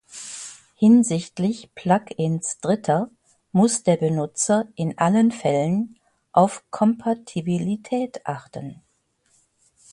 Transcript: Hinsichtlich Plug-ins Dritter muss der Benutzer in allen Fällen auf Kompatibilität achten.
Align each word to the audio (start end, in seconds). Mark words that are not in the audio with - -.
Hinsichtlich 0.77 1.75
Plug-ins 1.75 2.57
Dritter 2.59 3.11
muss 3.51 3.83
der 3.83 3.97
Benutzer 3.97 4.67
in 4.73 4.97
allen 4.97 5.29
Fällen 5.31 5.99
auf 6.31 6.63
Kompatibilität 6.71 8.25
achten. 8.25 8.81